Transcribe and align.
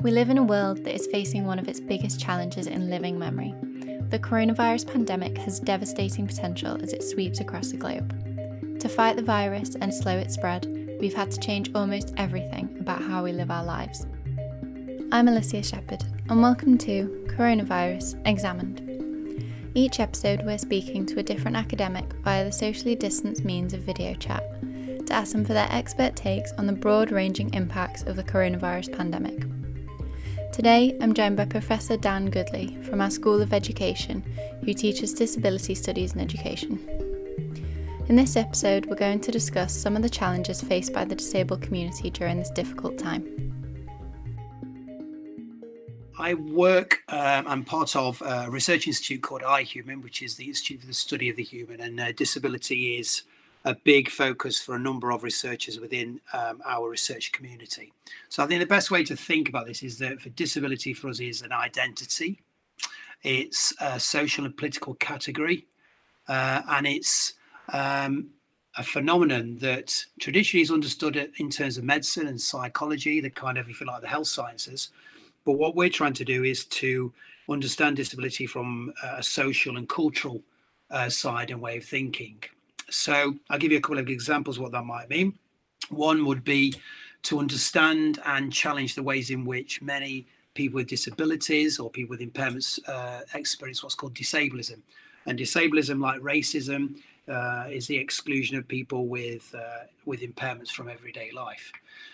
We 0.00 0.12
live 0.12 0.30
in 0.30 0.38
a 0.38 0.44
world 0.44 0.84
that 0.84 0.94
is 0.94 1.08
facing 1.08 1.44
one 1.44 1.58
of 1.58 1.66
its 1.66 1.80
biggest 1.80 2.20
challenges 2.20 2.68
in 2.68 2.88
living 2.88 3.18
memory. 3.18 3.52
The 4.10 4.18
coronavirus 4.20 4.86
pandemic 4.92 5.36
has 5.38 5.58
devastating 5.58 6.24
potential 6.24 6.80
as 6.80 6.92
it 6.92 7.02
sweeps 7.02 7.40
across 7.40 7.72
the 7.72 7.78
globe. 7.78 8.78
To 8.78 8.88
fight 8.88 9.16
the 9.16 9.24
virus 9.24 9.74
and 9.74 9.92
slow 9.92 10.16
its 10.16 10.34
spread, 10.34 10.66
we've 11.00 11.16
had 11.16 11.32
to 11.32 11.40
change 11.40 11.72
almost 11.74 12.14
everything 12.16 12.76
about 12.78 13.02
how 13.02 13.24
we 13.24 13.32
live 13.32 13.50
our 13.50 13.64
lives. 13.64 14.06
I'm 15.10 15.26
Alicia 15.26 15.64
Shepherd, 15.64 16.04
and 16.28 16.40
welcome 16.40 16.78
to 16.78 17.26
Coronavirus 17.26 18.24
Examined. 18.24 19.44
Each 19.74 19.98
episode, 19.98 20.46
we're 20.46 20.58
speaking 20.58 21.06
to 21.06 21.18
a 21.18 21.24
different 21.24 21.56
academic 21.56 22.04
via 22.22 22.44
the 22.44 22.52
socially 22.52 22.94
distanced 22.94 23.44
means 23.44 23.74
of 23.74 23.80
video 23.80 24.14
chat 24.14 24.44
to 25.06 25.12
ask 25.12 25.32
them 25.32 25.44
for 25.44 25.54
their 25.54 25.68
expert 25.72 26.14
takes 26.14 26.52
on 26.52 26.68
the 26.68 26.72
broad 26.72 27.10
ranging 27.10 27.52
impacts 27.52 28.04
of 28.04 28.14
the 28.14 28.22
coronavirus 28.22 28.96
pandemic. 28.96 29.57
Today, 30.58 30.98
I'm 31.00 31.14
joined 31.14 31.36
by 31.36 31.44
Professor 31.44 31.96
Dan 31.96 32.32
Goodley 32.32 32.84
from 32.84 33.00
our 33.00 33.10
School 33.10 33.40
of 33.40 33.52
Education, 33.52 34.24
who 34.64 34.74
teaches 34.74 35.14
disability 35.14 35.76
studies 35.76 36.14
and 36.14 36.20
education. 36.20 36.80
In 38.08 38.16
this 38.16 38.34
episode, 38.34 38.86
we're 38.86 38.96
going 38.96 39.20
to 39.20 39.30
discuss 39.30 39.72
some 39.72 39.94
of 39.94 40.02
the 40.02 40.10
challenges 40.10 40.60
faced 40.60 40.92
by 40.92 41.04
the 41.04 41.14
disabled 41.14 41.62
community 41.62 42.10
during 42.10 42.40
this 42.40 42.50
difficult 42.50 42.98
time. 42.98 43.24
I 46.18 46.34
work, 46.34 47.04
um, 47.06 47.46
I'm 47.46 47.62
part 47.62 47.94
of 47.94 48.20
a 48.22 48.50
research 48.50 48.88
institute 48.88 49.22
called 49.22 49.42
iHuman, 49.42 50.02
which 50.02 50.22
is 50.24 50.34
the 50.34 50.48
Institute 50.48 50.80
for 50.80 50.88
the 50.88 50.92
Study 50.92 51.28
of 51.28 51.36
the 51.36 51.44
Human, 51.44 51.80
and 51.80 52.00
uh, 52.00 52.10
disability 52.10 52.98
is 52.98 53.22
a 53.68 53.74
big 53.84 54.08
focus 54.08 54.58
for 54.58 54.74
a 54.76 54.78
number 54.78 55.10
of 55.12 55.22
researchers 55.22 55.78
within 55.78 56.18
um, 56.32 56.62
our 56.64 56.88
research 56.88 57.32
community. 57.32 57.92
So 58.30 58.42
I 58.42 58.46
think 58.46 58.60
the 58.60 58.66
best 58.66 58.90
way 58.90 59.04
to 59.04 59.14
think 59.14 59.50
about 59.50 59.66
this 59.66 59.82
is 59.82 59.98
that 59.98 60.22
for 60.22 60.30
disability 60.30 60.94
for 60.94 61.08
us 61.10 61.20
is 61.20 61.42
an 61.42 61.52
identity, 61.52 62.40
it's 63.22 63.74
a 63.78 64.00
social 64.00 64.46
and 64.46 64.56
political 64.56 64.94
category, 64.94 65.66
uh, 66.28 66.62
and 66.70 66.86
it's 66.86 67.34
um, 67.70 68.30
a 68.78 68.82
phenomenon 68.82 69.58
that 69.58 70.02
traditionally 70.18 70.62
is 70.62 70.70
understood 70.70 71.30
in 71.36 71.50
terms 71.50 71.76
of 71.76 71.84
medicine 71.84 72.26
and 72.26 72.40
psychology, 72.40 73.20
the 73.20 73.28
kind 73.28 73.58
of, 73.58 73.68
if 73.68 73.82
you 73.82 73.86
like, 73.86 74.00
the 74.00 74.08
health 74.08 74.28
sciences. 74.28 74.88
But 75.44 75.58
what 75.58 75.76
we're 75.76 75.90
trying 75.90 76.14
to 76.14 76.24
do 76.24 76.42
is 76.44 76.64
to 76.64 77.12
understand 77.50 77.96
disability 77.96 78.46
from 78.46 78.94
a 79.02 79.22
social 79.22 79.76
and 79.76 79.86
cultural 79.88 80.40
uh, 80.90 81.10
side 81.10 81.50
and 81.50 81.60
way 81.60 81.76
of 81.76 81.84
thinking. 81.84 82.42
So 82.90 83.34
I'll 83.50 83.58
give 83.58 83.72
you 83.72 83.78
a 83.78 83.80
couple 83.80 83.98
of 83.98 84.08
examples 84.08 84.58
what 84.58 84.72
that 84.72 84.84
might 84.84 85.08
mean. 85.08 85.38
One 85.90 86.24
would 86.26 86.44
be 86.44 86.74
to 87.24 87.38
understand 87.38 88.20
and 88.24 88.52
challenge 88.52 88.94
the 88.94 89.02
ways 89.02 89.30
in 89.30 89.44
which 89.44 89.82
many 89.82 90.26
people 90.54 90.76
with 90.76 90.88
disabilities 90.88 91.78
or 91.78 91.90
people 91.90 92.10
with 92.10 92.20
impairments 92.20 92.78
uh, 92.88 93.20
experience 93.34 93.82
what's 93.82 93.94
called 93.94 94.14
disablism. 94.14 94.82
And 95.26 95.36
disablism, 95.36 96.00
like 96.00 96.20
racism, 96.20 96.96
uh, 97.28 97.66
is 97.70 97.86
the 97.86 97.96
exclusion 97.96 98.56
of 98.56 98.66
people 98.66 99.06
with 99.06 99.54
uh, 99.54 99.84
with 100.06 100.20
impairments 100.20 100.70
from 100.70 100.88
everyday 100.88 101.30
life. 101.32 101.70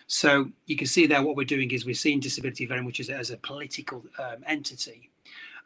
So 0.08 0.50
you 0.66 0.76
can 0.76 0.88
see 0.88 1.06
there 1.06 1.22
what 1.22 1.36
we're 1.36 1.44
doing 1.44 1.70
is 1.70 1.86
we're 1.86 1.94
seeing 1.94 2.20
disability 2.20 2.66
very 2.66 2.82
much 2.82 2.98
as, 3.00 3.08
as 3.08 3.30
a 3.30 3.36
political 3.36 4.04
um, 4.18 4.38
entity. 4.46 5.10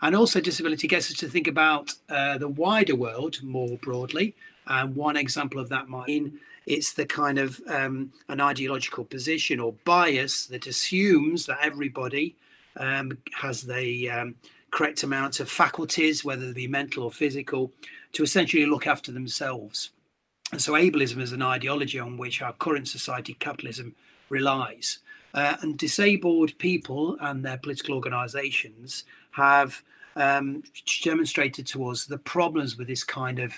And 0.03 0.15
also 0.15 0.41
disability 0.41 0.87
gets 0.87 1.11
us 1.11 1.17
to 1.19 1.29
think 1.29 1.49
about 1.49 1.93
uh, 2.09 2.39
the 2.39 2.49
wider 2.49 2.95
world 2.95 3.43
more 3.43 3.77
broadly 3.79 4.37
and 4.69 4.95
one 4.95 5.17
example 5.17 5.61
of 5.61 5.69
that 5.71 5.89
might 5.89 6.07
be 6.07 6.33
it's 6.69 6.93
the 6.93 7.07
kind 7.07 7.39
of 7.39 7.61
um, 7.67 8.13
an 8.29 8.41
ideological 8.43 9.05
position 9.05 9.59
or 9.59 9.73
bias 9.85 10.47
that 10.47 10.67
assumes 10.67 11.47
that 11.47 11.59
everybody 11.63 12.37
um, 12.77 13.17
has 13.33 13.63
the 13.63 14.11
um, 14.11 14.35
correct 14.71 15.03
amount 15.03 15.41
of 15.41 15.51
faculties, 15.51 16.25
whether 16.25 16.47
they 16.47 16.53
be 16.53 16.69
mental 16.69 17.05
or 17.05 17.11
physical, 17.11 17.73
to 18.13 18.23
essentially 18.23 18.67
look 18.67 18.87
after 18.87 19.11
themselves. 19.11 19.91
And 20.53 20.61
so 20.61 20.75
ableism 20.75 21.21
is 21.21 21.33
an 21.33 21.43
ideology 21.43 21.99
on 21.99 22.19
which 22.19 22.43
our 22.43 22.53
current 22.53 22.87
society, 22.87 23.35
capitalism, 23.35 23.95
relies. 24.29 24.99
Uh, 25.35 25.57
and 25.61 25.79
disabled 25.79 26.57
people 26.59 27.17
and 27.21 27.45
their 27.45 27.59
political 27.59 27.95
organizations 27.95 29.05
have 29.33 29.83
um, 30.17 30.63
demonstrated 31.03 31.67
to 31.67 31.87
us 31.87 32.07
the 32.07 32.19
problems 32.19 32.77
with 32.77 32.89
this 32.89 33.05
kind 33.05 33.39
of 33.39 33.53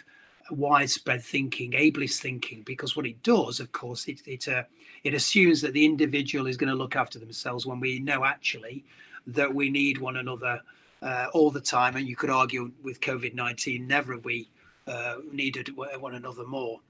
widespread 0.52 1.22
thinking, 1.22 1.72
ableist 1.72 2.20
thinking, 2.20 2.62
because 2.62 2.96
what 2.96 3.06
it 3.06 3.22
does, 3.22 3.60
of 3.60 3.72
course, 3.72 4.06
it 4.08 4.20
it, 4.26 4.48
uh, 4.48 4.62
it 5.04 5.14
assumes 5.14 5.60
that 5.60 5.72
the 5.72 5.84
individual 5.84 6.46
is 6.46 6.56
going 6.56 6.70
to 6.70 6.76
look 6.76 6.96
after 6.96 7.18
themselves 7.18 7.66
when 7.66 7.80
we 7.80 7.98
know 7.98 8.24
actually 8.24 8.84
that 9.26 9.54
we 9.54 9.70
need 9.70 9.98
one 9.98 10.16
another 10.16 10.60
uh, 11.02 11.26
all 11.32 11.50
the 11.50 11.60
time. 11.60 11.96
And 11.96 12.06
you 12.06 12.16
could 12.16 12.30
argue 12.30 12.72
with 12.82 13.00
COVID 13.00 13.34
nineteen, 13.34 13.86
never 13.86 14.14
have 14.14 14.24
we 14.24 14.48
uh, 14.86 15.16
needed 15.32 15.76
one 15.76 16.14
another 16.14 16.46
more. 16.46 16.80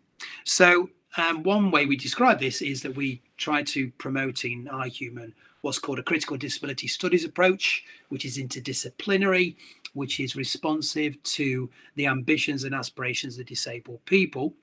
So 0.44 0.91
um, 1.16 1.43
one 1.43 1.70
way 1.70 1.87
we 1.87 1.97
describe 1.97 2.38
this 2.38 2.62
is 2.62 2.82
that 2.82 2.94
we 2.94 3.20
try 3.37 3.62
to 3.62 3.91
promote 3.99 4.44
in 4.44 4.66
iHuman 4.66 5.32
what's 5.62 5.78
called 5.78 5.99
a 5.99 6.03
critical 6.03 6.38
disability 6.38 6.87
studies 6.87 7.25
approach, 7.25 7.84
which 8.09 8.25
is 8.25 8.38
interdisciplinary 8.38 9.56
which 9.95 10.21
is 10.21 10.37
responsive 10.37 11.23
to 11.23 11.69
the 11.97 12.06
ambitions 12.06 12.65
and 12.65 12.75
aspirations 12.75 13.39
of 13.39 13.47
disabled 13.47 14.05
people 14.05 14.55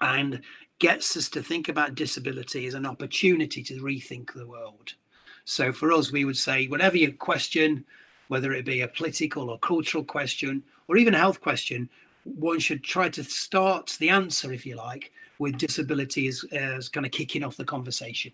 and 0.00 0.40
gets 0.78 1.16
us 1.16 1.28
to 1.28 1.42
think 1.42 1.68
about 1.68 1.94
disability 1.94 2.66
as 2.66 2.74
an 2.74 2.86
opportunity 2.86 3.62
to 3.62 3.80
rethink 3.80 4.32
the 4.32 4.46
world. 4.46 4.94
So 5.44 5.72
for 5.72 5.92
us, 5.92 6.12
we 6.12 6.24
would 6.24 6.36
say, 6.36 6.66
whatever 6.66 6.96
your 6.96 7.12
question, 7.12 7.84
whether 8.28 8.52
it 8.52 8.64
be 8.64 8.80
a 8.80 8.88
political 8.88 9.48
or 9.48 9.58
cultural 9.60 10.04
question, 10.04 10.62
or 10.88 10.96
even 10.96 11.14
a 11.14 11.18
health 11.18 11.40
question, 11.40 11.88
one 12.24 12.58
should 12.58 12.82
try 12.82 13.08
to 13.08 13.22
start 13.22 13.96
the 14.00 14.10
answer, 14.10 14.52
if 14.52 14.66
you 14.66 14.76
like, 14.76 15.12
with 15.38 15.56
disability 15.58 16.26
as, 16.26 16.44
as 16.52 16.88
kind 16.88 17.06
of 17.06 17.12
kicking 17.12 17.44
off 17.44 17.56
the 17.56 17.64
conversation. 17.64 18.32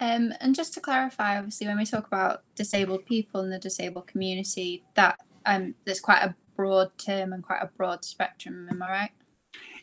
Um, 0.00 0.32
and 0.40 0.54
just 0.54 0.74
to 0.74 0.80
clarify, 0.80 1.38
obviously, 1.38 1.66
when 1.66 1.76
we 1.76 1.84
talk 1.84 2.06
about 2.06 2.42
disabled 2.54 3.04
people 3.06 3.40
in 3.42 3.50
the 3.50 3.58
disabled 3.58 4.06
community, 4.06 4.84
that 4.94 5.18
um, 5.44 5.74
there's 5.84 6.00
quite 6.00 6.22
a 6.22 6.34
broad 6.56 6.90
term 6.98 7.32
and 7.32 7.42
quite 7.42 7.62
a 7.62 7.70
broad 7.76 8.04
spectrum. 8.04 8.68
Am 8.70 8.82
I 8.82 8.90
right? 8.90 9.10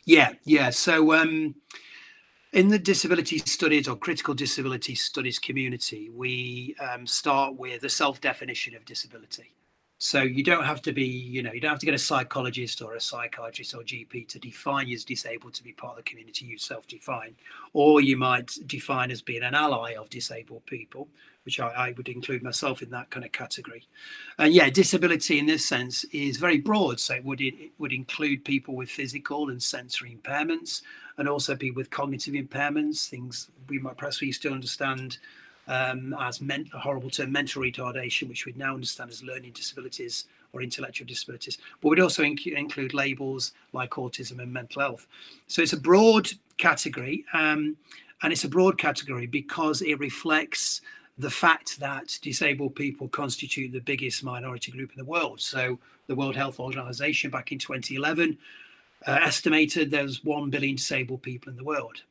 Yeah, 0.06 0.34
yeah. 0.46 0.70
So, 0.70 1.14
um, 1.14 1.56
in 2.54 2.70
the 2.70 2.80
disability 2.80 3.40
studies 3.40 3.88
or 3.88 3.98
critical 3.98 4.34
disability 4.34 4.96
studies 4.96 5.40
community, 5.40 6.10
we 6.10 6.76
um, 6.80 7.06
start 7.06 7.56
with 7.56 7.84
a 7.84 7.90
self 7.90 8.22
definition 8.22 8.76
of 8.76 8.86
disability. 8.86 9.54
So 9.98 10.22
you 10.22 10.44
don't 10.44 10.66
have 10.66 10.82
to 10.84 10.92
be, 10.92 11.06
you 11.06 11.42
know, 11.42 11.54
you 11.54 11.62
don't 11.62 11.72
have 11.72 11.80
to 11.80 11.86
get 11.86 11.96
a 11.96 12.00
psychologist 12.00 12.82
or 12.82 12.96
a 12.96 13.02
psychiatrist 13.02 13.74
or 13.74 13.82
GP 13.82 14.28
to 14.28 14.40
define 14.40 14.90
you 14.90 14.96
as 14.96 15.06
disabled 15.06 15.54
to 15.54 15.64
be 15.64 15.72
part 15.72 15.98
of 15.98 16.04
the 16.04 16.10
community. 16.10 16.46
You 16.46 16.58
self-define, 16.58 17.36
or 17.72 18.02
you 18.02 18.18
might 18.18 18.58
define 18.68 19.10
as 19.10 19.22
being 19.22 19.44
an 19.44 19.56
ally 19.56 19.94
of 19.94 20.10
disabled 20.10 20.66
people, 20.66 21.08
which 21.44 21.62
I, 21.62 21.70
I, 21.70 21.94
would 21.96 22.10
include 22.10 22.44
myself 22.44 22.82
in 22.82 22.90
that 22.90 23.10
kind 23.10 23.26
of 23.26 23.32
category. 23.32 23.88
And 24.38 24.54
yeah, 24.54 24.70
disability 24.70 25.40
in 25.40 25.46
this 25.46 25.66
sense 25.66 26.04
is 26.12 26.38
very 26.38 26.60
broad. 26.60 27.00
So 27.00 27.14
it 27.14 27.24
would 27.24 27.40
it, 27.40 27.72
would 27.78 27.94
include 27.94 28.44
people 28.44 28.76
with 28.76 28.90
physical 28.90 29.50
and 29.50 29.64
sensory 29.64 30.18
impairments, 30.22 30.82
and 31.18 31.30
also 31.30 31.56
people 31.56 31.80
with 31.80 31.90
cognitive 31.90 32.34
impairments, 32.34 33.08
things 33.08 33.50
we 33.70 33.80
might 33.80 33.96
perhaps 33.96 34.20
we 34.20 34.34
still 34.34 34.54
understand 34.54 35.20
um, 35.68 36.16
as 36.20 36.42
men- 36.42 36.70
a 36.74 36.80
horrible 36.80 37.10
term, 37.10 37.32
mental 37.32 37.62
retardation, 37.62 38.28
which 38.28 38.46
we 38.46 38.54
now 38.56 38.74
understand 38.74 39.10
as 39.12 39.24
learning 39.24 39.52
disabilities 39.52 40.26
or 40.54 40.62
intellectual 40.62 41.08
disabilities. 41.08 41.58
But 41.82 41.90
we'd 41.90 42.00
also 42.00 42.24
inc- 42.24 42.56
include 42.56 42.94
labels 42.94 43.54
like 43.74 43.92
autism 43.92 44.40
and 44.40 44.52
mental 44.52 44.82
health. 44.82 45.08
So 45.48 45.62
it's 45.62 45.74
a 45.74 45.80
broad 45.80 46.30
category, 46.58 47.26
um, 47.34 47.78
and 48.24 48.32
it's 48.32 48.44
a 48.44 48.50
broad 48.50 48.78
category 48.78 49.28
because 49.28 49.82
it 49.82 50.00
reflects 50.00 50.82
the 51.18 51.30
fact 51.30 51.80
that 51.80 52.18
disabled 52.22 52.76
people 52.76 53.08
constitute 53.08 53.72
the 53.72 53.80
biggest 53.80 54.24
minority 54.24 54.72
group 54.72 54.92
in 54.92 54.98
the 54.98 55.06
world. 55.06 55.40
So 55.40 55.80
the 56.08 56.16
World 56.16 56.36
Health 56.36 56.60
Organization 56.60 57.32
back 57.32 57.52
in 57.52 57.60
2011 57.60 58.38
uh, 59.08 59.20
estimated 59.22 59.92
there's 59.92 60.24
1 60.24 60.50
billion 60.50 60.76
disabled 60.76 61.22
people 61.22 61.52
in 61.52 61.58
the 61.58 61.64
world. 61.64 62.02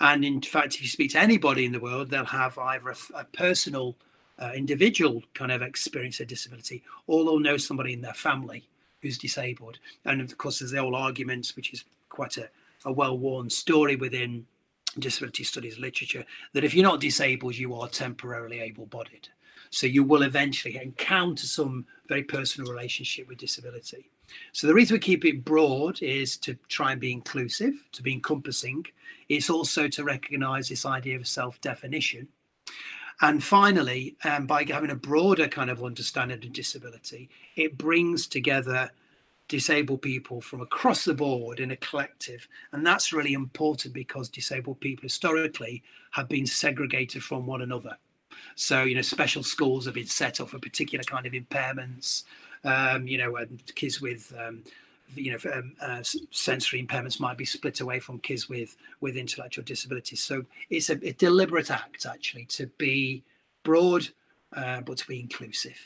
And 0.00 0.24
in 0.24 0.40
fact, 0.40 0.76
if 0.76 0.82
you 0.82 0.88
speak 0.88 1.12
to 1.12 1.20
anybody 1.20 1.64
in 1.64 1.72
the 1.72 1.80
world, 1.80 2.10
they'll 2.10 2.24
have 2.24 2.56
either 2.58 2.90
a, 2.90 2.96
a 3.14 3.24
personal, 3.24 3.96
uh, 4.38 4.52
individual 4.54 5.22
kind 5.34 5.52
of 5.52 5.62
experience 5.62 6.20
of 6.20 6.28
disability, 6.28 6.82
or 7.06 7.24
they'll 7.24 7.40
know 7.40 7.56
somebody 7.56 7.92
in 7.92 8.00
their 8.00 8.14
family 8.14 8.68
who's 9.02 9.18
disabled. 9.18 9.78
And 10.04 10.20
of 10.20 10.38
course, 10.38 10.60
there's 10.60 10.70
the 10.70 10.78
old 10.78 10.94
argument, 10.94 11.52
which 11.56 11.72
is 11.72 11.84
quite 12.08 12.36
a, 12.36 12.48
a 12.84 12.92
well 12.92 13.18
worn 13.18 13.50
story 13.50 13.96
within 13.96 14.46
disability 14.98 15.44
studies 15.44 15.78
literature, 15.78 16.24
that 16.52 16.64
if 16.64 16.74
you're 16.74 16.84
not 16.84 17.00
disabled, 17.00 17.56
you 17.56 17.74
are 17.74 17.88
temporarily 17.88 18.60
able 18.60 18.86
bodied. 18.86 19.28
So 19.70 19.86
you 19.86 20.02
will 20.02 20.22
eventually 20.22 20.76
encounter 20.76 21.46
some 21.46 21.86
very 22.08 22.22
personal 22.22 22.70
relationship 22.70 23.28
with 23.28 23.38
disability. 23.38 24.10
So 24.52 24.66
the 24.66 24.74
reason 24.74 24.94
we 24.94 25.00
keep 25.00 25.24
it 25.24 25.44
broad 25.44 26.02
is 26.02 26.36
to 26.38 26.54
try 26.68 26.92
and 26.92 27.00
be 27.00 27.12
inclusive, 27.12 27.74
to 27.92 28.02
be 28.02 28.12
encompassing. 28.12 28.86
It's 29.28 29.50
also 29.50 29.88
to 29.88 30.04
recognize 30.04 30.68
this 30.68 30.86
idea 30.86 31.16
of 31.16 31.26
self-definition. 31.26 32.28
And 33.20 33.42
finally, 33.42 34.16
um, 34.24 34.46
by 34.46 34.64
having 34.64 34.90
a 34.90 34.96
broader 34.96 35.48
kind 35.48 35.70
of 35.70 35.82
understanding 35.82 36.38
of 36.38 36.52
disability, 36.52 37.30
it 37.56 37.76
brings 37.76 38.26
together 38.26 38.90
disabled 39.48 40.02
people 40.02 40.40
from 40.40 40.60
across 40.60 41.04
the 41.04 41.14
board 41.14 41.58
in 41.58 41.70
a 41.70 41.76
collective. 41.76 42.46
And 42.72 42.86
that's 42.86 43.12
really 43.12 43.32
important 43.32 43.94
because 43.94 44.28
disabled 44.28 44.80
people 44.80 45.02
historically 45.02 45.82
have 46.12 46.28
been 46.28 46.46
segregated 46.46 47.24
from 47.24 47.46
one 47.46 47.62
another. 47.62 47.96
So, 48.54 48.84
you 48.84 48.94
know, 48.94 49.02
special 49.02 49.42
schools 49.42 49.86
have 49.86 49.94
been 49.94 50.06
set 50.06 50.40
up 50.40 50.50
for 50.50 50.58
particular 50.58 51.02
kind 51.02 51.26
of 51.26 51.32
impairments, 51.32 52.24
um, 52.64 53.06
you 53.06 53.18
know, 53.18 53.36
kids 53.74 54.00
with, 54.00 54.32
um, 54.38 54.62
you 55.14 55.32
know, 55.32 55.52
um, 55.52 55.72
uh, 55.80 56.02
sensory 56.30 56.84
impairments 56.84 57.20
might 57.20 57.38
be 57.38 57.44
split 57.44 57.80
away 57.80 57.98
from 58.00 58.18
kids 58.18 58.48
with 58.48 58.76
with 59.00 59.16
intellectual 59.16 59.64
disabilities. 59.64 60.20
So 60.20 60.44
it's 60.70 60.90
a, 60.90 60.94
a 61.06 61.12
deliberate 61.12 61.70
act 61.70 62.06
actually 62.06 62.44
to 62.46 62.66
be 62.78 63.24
broad, 63.62 64.08
uh, 64.54 64.80
but 64.82 64.98
to 64.98 65.06
be 65.06 65.20
inclusive. 65.20 65.78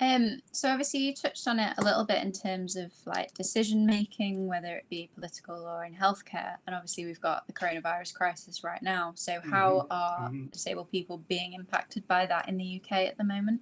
Um, 0.00 0.40
so 0.52 0.70
obviously 0.70 1.00
you 1.00 1.14
touched 1.14 1.46
on 1.46 1.58
it 1.58 1.74
a 1.78 1.84
little 1.84 2.04
bit 2.04 2.22
in 2.22 2.32
terms 2.32 2.76
of 2.76 2.92
like 3.04 3.34
decision 3.34 3.84
making, 3.84 4.46
whether 4.46 4.76
it 4.76 4.86
be 4.88 5.10
political 5.14 5.66
or 5.66 5.84
in 5.84 5.94
healthcare. 5.94 6.56
And 6.66 6.74
obviously 6.74 7.04
we've 7.04 7.20
got 7.20 7.46
the 7.46 7.52
coronavirus 7.52 8.14
crisis 8.14 8.64
right 8.64 8.82
now. 8.82 9.12
So 9.14 9.38
how 9.48 9.86
mm-hmm. 9.90 9.92
are 9.92 10.30
mm-hmm. 10.30 10.46
disabled 10.46 10.90
people 10.90 11.18
being 11.28 11.52
impacted 11.52 12.08
by 12.08 12.26
that 12.26 12.48
in 12.48 12.56
the 12.56 12.80
UK 12.82 12.92
at 13.08 13.18
the 13.18 13.24
moment? 13.24 13.60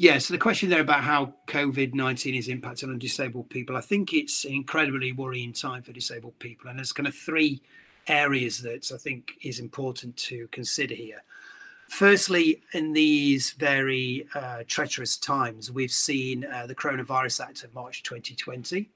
Yeah, 0.00 0.18
so 0.18 0.32
the 0.32 0.38
question 0.38 0.70
there 0.70 0.80
about 0.80 1.02
how 1.02 1.34
COVID 1.48 1.92
19 1.92 2.36
is 2.36 2.46
impacting 2.46 2.84
on 2.84 3.00
disabled 3.00 3.50
people, 3.50 3.76
I 3.76 3.80
think 3.80 4.14
it's 4.14 4.44
an 4.44 4.52
incredibly 4.52 5.10
worrying 5.10 5.52
time 5.52 5.82
for 5.82 5.90
disabled 5.90 6.38
people. 6.38 6.70
And 6.70 6.78
there's 6.78 6.92
kind 6.92 7.08
of 7.08 7.16
three 7.16 7.60
areas 8.06 8.62
that 8.62 8.92
I 8.94 8.96
think 8.96 9.32
is 9.42 9.58
important 9.58 10.16
to 10.18 10.46
consider 10.52 10.94
here. 10.94 11.24
Firstly, 11.88 12.62
in 12.74 12.92
these 12.92 13.50
very 13.58 14.28
uh, 14.36 14.62
treacherous 14.68 15.16
times, 15.16 15.72
we've 15.72 15.90
seen 15.90 16.44
uh, 16.44 16.68
the 16.68 16.76
Coronavirus 16.76 17.40
Act 17.40 17.64
of 17.64 17.74
March 17.74 18.04
2020, 18.04 18.88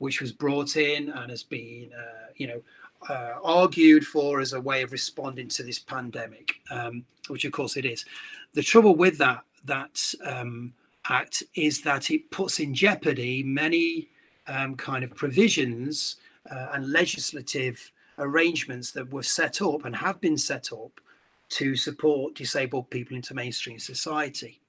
which 0.00 0.20
was 0.20 0.32
brought 0.32 0.76
in 0.76 1.08
and 1.08 1.30
has 1.30 1.42
been, 1.42 1.92
uh, 1.96 2.26
you 2.36 2.46
know, 2.46 2.60
uh, 3.08 3.38
argued 3.42 4.04
for 4.04 4.38
as 4.42 4.52
a 4.52 4.60
way 4.60 4.82
of 4.82 4.92
responding 4.92 5.48
to 5.48 5.62
this 5.62 5.78
pandemic, 5.78 6.56
um, 6.70 7.06
which 7.28 7.46
of 7.46 7.52
course 7.52 7.78
it 7.78 7.86
is. 7.86 8.04
The 8.52 8.62
trouble 8.62 8.94
with 8.94 9.16
that 9.16 9.44
that 9.64 10.14
um, 10.24 10.72
act 11.08 11.42
is 11.54 11.82
that 11.82 12.10
it 12.10 12.30
puts 12.30 12.60
in 12.60 12.74
jeopardy 12.74 13.42
many 13.42 14.08
um, 14.46 14.74
kind 14.76 15.04
of 15.04 15.14
provisions 15.14 16.16
uh, 16.50 16.68
and 16.72 16.90
legislative 16.90 17.92
arrangements 18.18 18.92
that 18.92 19.10
were 19.10 19.22
set 19.22 19.62
up 19.62 19.84
and 19.84 19.96
have 19.96 20.20
been 20.20 20.36
set 20.36 20.72
up 20.72 21.00
to 21.48 21.76
support 21.76 22.34
disabled 22.34 22.88
people 22.90 23.16
into 23.16 23.34
mainstream 23.34 23.78
society. 23.78 24.60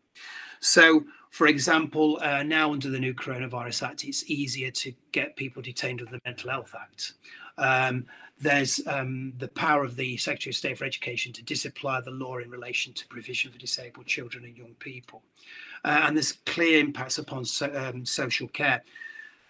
So, 0.60 1.06
for 1.34 1.48
example, 1.48 2.20
uh, 2.22 2.44
now 2.44 2.72
under 2.72 2.92
the 2.92 3.00
new 3.00 3.16
Coronavirus 3.16 3.88
Act, 3.88 4.04
it's 4.04 4.30
easier 4.30 4.70
to 4.70 4.94
get 5.12 5.36
people 5.36 5.64
detained 5.64 6.00
under 6.00 6.12
the 6.12 6.22
Mental 6.24 6.52
Health 6.52 6.76
Act. 6.80 7.14
Um, 7.58 8.06
there's 8.40 8.80
um, 8.86 9.34
the 9.40 9.48
power 9.48 9.84
of 9.84 9.96
the 9.96 10.16
Secretary 10.18 10.52
of 10.52 10.56
State 10.56 10.78
for 10.78 10.86
Education 10.86 11.34
to 11.34 11.42
disapply 11.42 12.02
the 12.02 12.12
law 12.12 12.38
in 12.38 12.52
relation 12.52 12.94
to 12.94 13.08
provision 13.08 13.52
for 13.52 13.58
disabled 13.58 14.06
children 14.06 14.46
and 14.46 14.56
young 14.56 14.76
people. 14.78 15.24
Uh, 15.84 16.02
and 16.04 16.16
there's 16.16 16.34
clear 16.46 16.80
impacts 16.80 17.18
upon 17.18 17.46
so, 17.46 17.66
um, 17.74 18.06
social 18.06 18.48
care. 18.50 18.84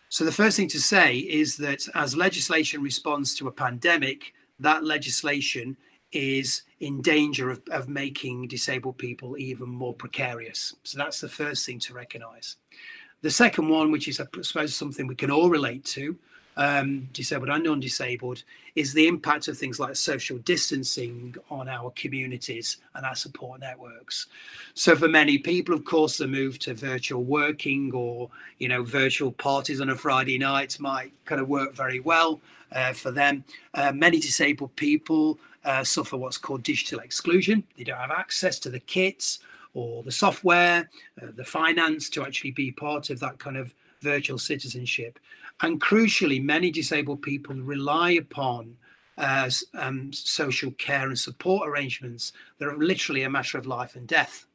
So, 0.08 0.24
the 0.24 0.32
first 0.32 0.56
thing 0.56 0.70
to 0.70 0.80
say 0.80 1.18
is 1.18 1.58
that 1.58 1.86
as 1.96 2.16
legislation 2.16 2.82
responds 2.82 3.36
to 3.36 3.50
a 3.50 3.52
pandemic, 3.52 4.34
that 4.58 4.86
legislation 4.86 5.76
is 6.14 6.64
in 6.80 7.02
danger 7.02 7.50
of, 7.50 7.62
of 7.72 7.90
making 7.90 8.48
disabled 8.48 8.98
people 8.98 9.38
even 9.38 9.70
more 9.70 9.94
precarious. 9.94 10.76
So 10.84 10.98
that's 10.98 11.20
the 11.20 11.30
first 11.30 11.66
thing 11.66 11.80
to 11.80 11.94
recognize. 11.94 12.58
The 13.22 13.32
second 13.32 13.70
one, 13.70 13.92
which 13.92 14.08
is 14.08 14.20
I 14.20 14.28
suppose 14.42 14.76
something 14.76 15.08
we 15.08 15.16
can 15.16 15.32
all 15.32 15.50
relate 15.50 15.86
to, 15.86 16.16
um, 16.56 17.08
disabled 17.14 17.50
and 17.50 17.64
non-disabled, 17.64 18.44
is 18.76 18.94
the 18.94 19.08
impact 19.08 19.48
of 19.48 19.58
things 19.58 19.80
like 19.80 19.96
social 19.96 20.38
distancing 20.40 21.36
on 21.50 21.70
our 21.70 21.92
communities 21.92 22.78
and 22.96 23.06
our 23.06 23.16
support 23.16 23.62
networks. 23.62 24.28
So 24.74 24.96
for 24.96 25.08
many 25.08 25.38
people, 25.38 25.74
of 25.74 25.86
course, 25.86 26.18
the 26.18 26.28
move 26.28 26.60
to 26.60 26.74
virtual 26.74 27.24
working 27.24 27.92
or 27.94 28.30
you 28.60 28.68
know 28.68 28.84
virtual 28.84 29.32
parties 29.32 29.82
on 29.82 29.90
a 29.90 29.96
Friday 29.96 30.38
night 30.38 30.80
might 30.80 31.12
kind 31.26 31.42
of 31.42 31.48
work 31.48 31.74
very 31.74 32.00
well 32.00 32.42
uh, 32.74 32.94
for 32.94 33.12
them. 33.12 33.44
Uh, 33.74 33.92
many 33.92 34.20
disabled 34.20 34.76
people 34.76 35.40
uh, 35.66 35.84
suffer 35.84 36.18
what's 36.18 36.38
called 36.38 36.64
digital 36.64 37.00
exclusion. 37.00 37.64
They 37.78 37.84
don't 37.84 37.98
have 37.98 38.12
access 38.12 38.60
to 38.60 38.70
the 38.70 38.80
kits 38.80 39.40
or 39.74 40.04
the 40.04 40.12
software, 40.12 40.90
uh, 41.22 41.28
the 41.36 41.46
finance 41.46 42.10
to 42.12 42.24
actually 42.24 42.52
be 42.52 42.72
part 42.72 43.10
of 43.10 43.20
that 43.20 43.40
kind 43.40 43.58
of 43.58 43.74
virtual 44.02 44.38
citizenship. 44.38 45.20
And 45.62 45.82
crucially, 45.82 46.44
many 46.44 46.72
disabled 46.72 47.22
people 47.22 47.56
rely 47.56 48.12
upon 48.12 48.76
uh, 49.18 49.50
um, 49.76 50.12
social 50.12 50.72
care 50.72 51.08
and 51.08 51.18
support 51.18 51.68
arrangements 51.68 52.34
that 52.58 52.68
are 52.68 52.78
literally 52.78 53.24
a 53.24 53.30
matter 53.30 53.58
of 53.58 53.66
life 53.66 53.96
and 53.96 54.08
death. 54.08 54.46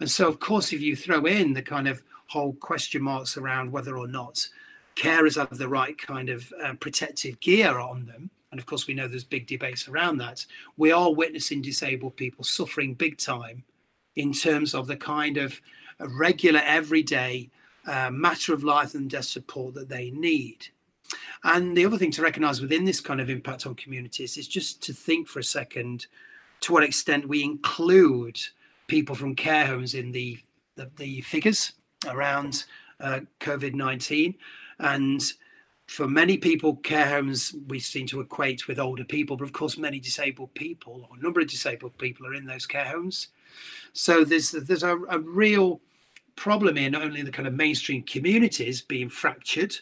And 0.00 0.10
so, 0.10 0.26
of 0.28 0.40
course, 0.40 0.72
if 0.72 0.80
you 0.80 0.96
throw 0.96 1.24
in 1.24 1.52
the 1.52 1.62
kind 1.62 1.86
of 1.86 2.02
whole 2.26 2.54
question 2.54 3.02
marks 3.02 3.36
around 3.36 3.72
whether 3.72 3.96
or 3.96 4.08
not 4.08 4.48
carers 4.96 5.36
have 5.36 5.56
the 5.56 5.68
right 5.68 5.96
kind 5.96 6.28
of 6.28 6.52
uh, 6.62 6.74
protective 6.74 7.38
gear 7.40 7.78
on 7.78 8.06
them, 8.06 8.30
and 8.50 8.60
of 8.60 8.66
course 8.66 8.86
we 8.86 8.94
know 8.94 9.08
there's 9.08 9.24
big 9.24 9.46
debates 9.46 9.88
around 9.88 10.18
that, 10.18 10.44
we 10.76 10.92
are 10.92 11.12
witnessing 11.12 11.62
disabled 11.62 12.16
people 12.16 12.44
suffering 12.44 12.94
big 12.94 13.18
time 13.18 13.62
in 14.16 14.32
terms 14.32 14.74
of 14.74 14.86
the 14.86 14.96
kind 14.96 15.36
of 15.36 15.60
regular, 16.00 16.60
everyday 16.64 17.48
uh, 17.86 18.10
matter 18.10 18.52
of 18.52 18.64
life 18.64 18.94
and 18.94 19.10
death 19.10 19.24
support 19.24 19.74
that 19.74 19.88
they 19.88 20.10
need. 20.10 20.66
And 21.44 21.76
the 21.76 21.86
other 21.86 21.98
thing 21.98 22.10
to 22.12 22.22
recognize 22.22 22.60
within 22.60 22.84
this 22.84 23.00
kind 23.00 23.20
of 23.20 23.30
impact 23.30 23.66
on 23.66 23.74
communities 23.74 24.36
is 24.36 24.46
just 24.46 24.82
to 24.82 24.92
think 24.92 25.28
for 25.28 25.38
a 25.38 25.44
second 25.44 26.06
to 26.60 26.72
what 26.72 26.82
extent 26.82 27.28
we 27.28 27.42
include 27.42 28.38
people 28.86 29.14
from 29.14 29.34
care 29.34 29.66
homes 29.66 29.94
in 29.94 30.12
the, 30.12 30.38
the, 30.76 30.90
the 30.96 31.20
figures 31.22 31.72
around 32.06 32.64
uh, 33.00 33.20
COVID 33.40 33.74
19. 33.74 34.34
And 34.78 35.22
for 35.90 36.06
many 36.06 36.38
people, 36.38 36.76
care 36.76 37.08
homes 37.08 37.52
we 37.66 37.80
seem 37.80 38.06
to 38.06 38.20
equate 38.20 38.68
with 38.68 38.78
older 38.78 39.02
people, 39.02 39.36
but 39.36 39.42
of 39.42 39.52
course, 39.52 39.76
many 39.76 39.98
disabled 39.98 40.54
people 40.54 41.04
or 41.10 41.18
a 41.18 41.20
number 41.20 41.40
of 41.40 41.48
disabled 41.48 41.98
people 41.98 42.28
are 42.28 42.34
in 42.34 42.46
those 42.46 42.64
care 42.64 42.84
homes. 42.84 43.26
So 43.92 44.22
there's 44.22 44.52
there's 44.52 44.84
a, 44.84 44.96
a 45.08 45.18
real 45.18 45.80
problem 46.36 46.76
in 46.78 46.92
not 46.92 47.02
only 47.02 47.22
the 47.22 47.32
kind 47.32 47.48
of 47.48 47.54
mainstream 47.54 48.04
communities 48.04 48.80
being 48.80 49.08
fractured, 49.08 49.78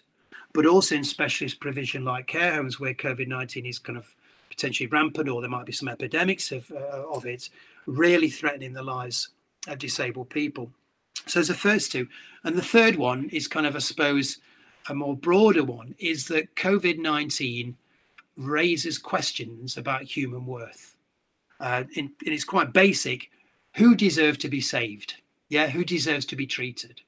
but 0.55 0.65
also 0.65 0.95
in 0.95 1.05
specialist 1.05 1.61
provision 1.61 2.07
like 2.07 2.27
care 2.27 2.55
homes 2.55 2.81
where 2.81 2.95
COVID 2.95 3.29
19 3.29 3.67
is 3.67 3.79
kind 3.79 3.99
of 3.99 4.17
potentially 4.49 4.87
rampant 4.87 5.29
or 5.29 5.43
there 5.43 5.50
might 5.50 5.67
be 5.67 5.73
some 5.73 5.88
epidemics 5.88 6.53
of, 6.53 6.73
uh, 6.73 7.05
of 7.12 7.27
it, 7.27 7.50
really 7.85 8.31
threatening 8.31 8.73
the 8.73 8.83
lives 8.83 9.29
of 9.69 9.79
disabled 9.79 10.31
people. 10.31 10.71
So, 11.27 11.41
there's 11.41 11.49
the 11.49 11.55
first 11.55 11.93
two. 11.93 12.09
And 12.45 12.57
the 12.57 12.62
third 12.62 12.97
one 12.97 13.29
is 13.29 13.47
kind 13.47 13.67
of, 13.67 13.77
I 13.77 13.81
suppose, 13.81 14.38
a 14.88 14.95
more 14.95 15.16
broader 15.16 15.64
one 15.64 15.95
is 15.99 16.26
that 16.28 16.54
COVID 16.57 16.99
19 16.99 17.76
raises 18.37 18.99
questions 18.99 19.76
about 19.76 20.02
human 20.02 20.47
worth. 20.47 20.97
Uh, 21.61 21.85
and 21.97 22.11
it's 22.23 22.45
quite 22.45 22.73
basic 22.73 23.30
who 23.75 23.95
deserves 23.95 24.38
to 24.38 24.49
be 24.49 24.61
saved? 24.61 25.14
Yeah, 25.49 25.68
who 25.68 25.85
deserves 25.85 26.25
to 26.26 26.37
be 26.37 26.47
treated? 26.47 27.00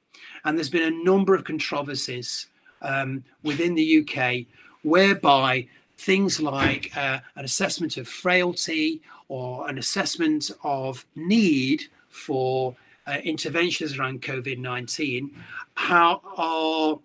And 0.44 0.56
there's 0.56 0.70
been 0.70 0.92
a 0.92 1.04
number 1.04 1.34
of 1.34 1.44
controversies 1.44 2.46
um, 2.82 3.24
within 3.42 3.74
the 3.74 4.00
UK 4.00 4.46
whereby 4.82 5.68
things 5.98 6.40
like 6.40 6.96
uh, 6.96 7.20
an 7.36 7.44
assessment 7.44 7.96
of 7.96 8.08
frailty 8.08 9.02
or 9.28 9.68
an 9.68 9.78
assessment 9.78 10.50
of 10.64 11.04
need 11.14 11.84
for 12.08 12.74
uh, 13.06 13.18
interventions 13.22 13.98
around 13.98 14.22
COVID 14.22 14.58
19 14.58 15.30
how 15.74 16.20
are 16.36 16.98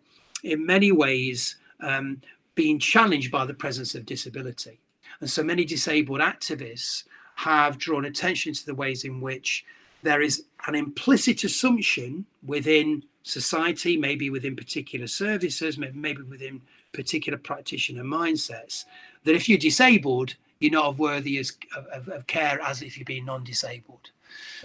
in 0.45 0.65
many 0.65 0.91
ways 0.91 1.55
um, 1.81 2.21
being 2.53 2.79
challenged 2.79 3.31
by 3.31 3.45
the 3.45 3.53
presence 3.53 3.95
of 3.95 4.05
disability. 4.05 4.79
And 5.19 5.29
so 5.29 5.43
many 5.43 5.65
disabled 5.65 6.21
activists 6.21 7.03
have 7.35 7.77
drawn 7.77 8.05
attention 8.05 8.53
to 8.53 8.65
the 8.65 8.75
ways 8.75 9.03
in 9.03 9.19
which 9.19 9.65
there 10.03 10.21
is 10.21 10.45
an 10.67 10.75
implicit 10.75 11.43
assumption 11.43 12.25
within 12.45 13.03
society, 13.23 13.97
maybe 13.97 14.29
within 14.29 14.55
particular 14.55 15.07
services, 15.07 15.77
maybe 15.77 16.21
within 16.21 16.61
particular 16.93 17.39
practitioner 17.39 18.03
mindsets, 18.03 18.85
that 19.23 19.35
if 19.35 19.49
you're 19.49 19.57
disabled, 19.57 20.35
you're 20.59 20.71
not 20.71 20.97
worthy 20.97 21.39
as, 21.39 21.57
of, 21.91 22.07
of 22.07 22.27
care 22.27 22.61
as 22.61 22.83
if 22.83 22.97
you're 22.97 23.05
being 23.05 23.25
non-disabled. 23.25 24.11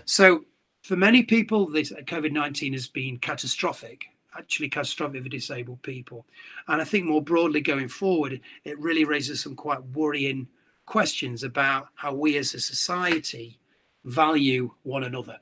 So 0.04 0.44
for 0.82 0.96
many 0.96 1.22
people, 1.22 1.66
this 1.66 1.90
COVID-19 1.90 2.72
has 2.74 2.86
been 2.86 3.18
catastrophic 3.18 4.09
actually 4.36 4.68
catastrophic 4.68 5.22
for 5.22 5.28
disabled 5.28 5.82
people. 5.82 6.26
And 6.68 6.80
I 6.80 6.84
think 6.84 7.06
more 7.06 7.22
broadly 7.22 7.60
going 7.60 7.88
forward, 7.88 8.40
it 8.64 8.78
really 8.78 9.04
raises 9.04 9.40
some 9.40 9.56
quite 9.56 9.82
worrying 9.82 10.48
questions 10.86 11.42
about 11.42 11.88
how 11.94 12.14
we 12.14 12.36
as 12.36 12.54
a 12.54 12.60
society 12.60 13.58
value 14.04 14.70
one 14.82 15.04
another. 15.04 15.38